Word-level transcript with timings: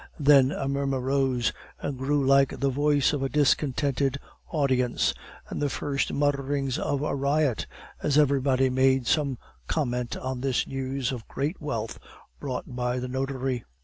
Then 0.19 0.51
a 0.51 0.67
murmur 0.67 0.99
rose, 0.99 1.53
and 1.79 1.95
grew 1.95 2.25
like 2.25 2.59
the 2.59 2.71
voice 2.71 3.13
of 3.13 3.21
a 3.21 3.29
discontented 3.29 4.19
audience, 4.51 5.13
or 5.51 5.57
the 5.57 5.69
first 5.69 6.11
mutterings 6.11 6.79
of 6.79 7.03
a 7.03 7.13
riot, 7.13 7.67
as 8.01 8.17
everybody 8.17 8.71
made 8.71 9.05
some 9.05 9.37
comment 9.67 10.17
on 10.17 10.41
this 10.41 10.65
news 10.65 11.11
of 11.11 11.27
great 11.27 11.61
wealth 11.61 11.99
brought 12.39 12.75
by 12.75 12.97
the 12.97 13.07
notary. 13.07 13.63